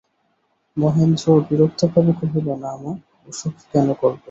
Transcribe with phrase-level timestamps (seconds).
[0.77, 2.91] মহেন্দ্র বিরক্তভাবে কহিল, না মা,
[3.29, 4.19] অসুখ কেন করবে।